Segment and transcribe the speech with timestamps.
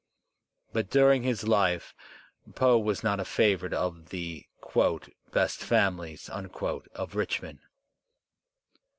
[0.73, 1.93] But during his life
[2.55, 7.59] Poe was not a favourite of the ^^best families" of Richmond.